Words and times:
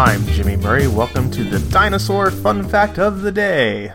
Murray. 0.00 0.88
Welcome 0.88 1.30
to 1.32 1.44
the 1.44 1.58
dinosaur 1.70 2.30
fun 2.30 2.66
fact 2.66 2.98
of 2.98 3.20
the 3.20 3.30
day. 3.30 3.92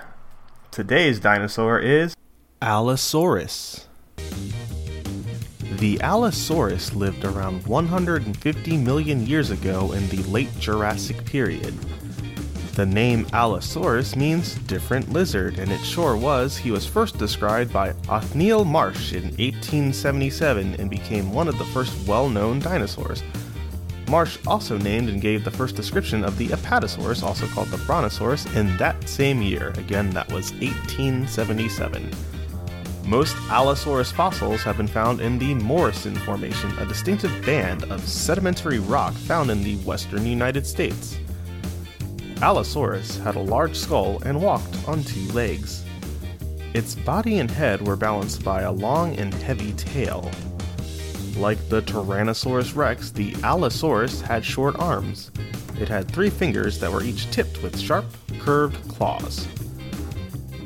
Today's 0.70 1.20
dinosaur 1.20 1.80
is 1.80 2.16
Allosaurus. 2.62 3.88
The 5.80 6.00
Allosaurus 6.02 6.94
lived 6.94 7.26
around 7.26 7.66
150 7.66 8.78
million 8.78 9.26
years 9.26 9.50
ago 9.50 9.94
in 9.94 10.08
the 10.10 10.22
late 10.30 10.56
Jurassic 10.60 11.26
period. 11.26 11.74
The 12.76 12.86
name 12.86 13.26
Allosaurus 13.34 14.16
means 14.16 14.54
different 14.54 15.12
lizard, 15.12 15.58
and 15.58 15.72
it 15.72 15.84
sure 15.84 16.16
was. 16.16 16.56
He 16.56 16.70
was 16.70 16.86
first 16.86 17.18
described 17.18 17.74
by 17.74 17.96
Othniel 18.10 18.64
Marsh 18.64 19.14
in 19.14 19.24
1877 19.24 20.76
and 20.76 20.88
became 20.88 21.34
one 21.34 21.48
of 21.48 21.58
the 21.58 21.66
first 21.66 22.08
well 22.08 22.30
known 22.30 22.60
dinosaurs. 22.60 23.24
Marsh 24.08 24.38
also 24.46 24.78
named 24.78 25.10
and 25.10 25.22
gave 25.22 25.44
the 25.44 25.52
first 25.52 25.76
description 25.76 26.24
of 26.24 26.38
the 26.38 26.50
Apatosaurus, 26.50 27.24
also 27.24 27.48
called 27.48 27.70
the 27.70 27.84
Brontosaurus, 27.86 28.46
in 28.56 28.76
that 28.78 29.10
same 29.10 29.42
year. 29.42 29.70
Again, 29.78 30.10
that 30.12 30.32
was 30.32 30.52
1877. 30.54 32.12
Most 33.06 33.36
Allosaurus 33.50 34.12
fossils 34.12 34.64
have 34.64 34.78
been 34.78 34.88
found 34.88 35.22
in 35.22 35.38
the 35.38 35.54
Morrison 35.54 36.16
Formation, 36.16 36.76
a 36.80 36.86
distinctive 36.86 37.46
band 37.46 37.84
of 37.92 38.08
sedimentary 38.08 38.80
rock 38.80 39.14
found 39.14 39.52
in 39.52 39.64
the 39.64 39.76
western 39.78 40.26
United 40.26 40.66
States. 40.66 41.18
Allosaurus 42.42 43.18
had 43.18 43.36
a 43.36 43.40
large 43.40 43.76
skull 43.76 44.22
and 44.24 44.42
walked 44.42 44.76
on 44.88 45.04
two 45.04 45.32
legs. 45.34 45.84
Its 46.74 46.96
body 46.96 47.40
and 47.40 47.50
head 47.50 47.86
were 47.86 47.96
balanced 47.96 48.44
by 48.44 48.64
a 48.64 48.72
long 48.72 49.16
and 49.18 49.34
heavy 49.34 49.74
tail. 49.74 50.30
Like 51.38 51.68
the 51.68 51.82
Tyrannosaurus 51.82 52.76
rex, 52.76 53.12
the 53.12 53.36
Allosaurus 53.44 54.22
had 54.22 54.46
short 54.46 54.78
arms. 54.80 55.32
It 55.80 55.90
had 55.90 56.10
three 56.10 56.30
fingers 56.30 56.80
that 56.80 56.92
were 56.92 57.04
each 57.04 57.30
tipped 57.32 57.62
with 57.62 57.78
sharp, 57.78 58.06
curved 58.40 58.88
claws. 58.88 59.46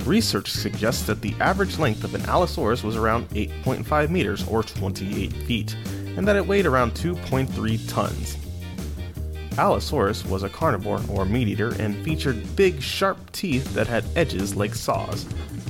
Research 0.06 0.52
suggests 0.52 1.04
that 1.08 1.22
the 1.22 1.34
average 1.40 1.80
length 1.80 2.04
of 2.04 2.14
an 2.14 2.22
Allosaurus 2.22 2.84
was 2.84 2.96
around 2.96 3.28
8.5 3.30 4.10
meters 4.10 4.48
or 4.48 4.62
28 4.62 5.34
feet, 5.34 5.76
and 6.16 6.28
that 6.28 6.36
it 6.36 6.46
weighed 6.46 6.68
around 6.68 6.94
2.3 6.94 7.90
tons. 7.90 8.38
Allosaurus 9.58 10.24
was 10.26 10.44
a 10.44 10.50
carnivore 10.50 11.02
or 11.10 11.26
meat 11.26 11.48
eater 11.48 11.74
and 11.80 12.04
featured 12.06 12.56
big, 12.56 12.82
sharp 12.82 13.32
teeth 13.32 13.74
that 13.74 13.88
had 13.88 14.06
edges 14.16 14.56
like 14.56 14.76
saws. 14.76 15.26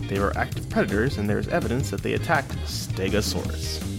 They 0.08 0.20
were 0.20 0.36
active 0.38 0.70
predators, 0.70 1.18
and 1.18 1.30
there 1.30 1.40
is 1.40 1.48
evidence 1.48 1.90
that 1.90 2.04
they 2.04 2.14
attacked 2.14 2.52
Stegosaurus. 2.66 3.99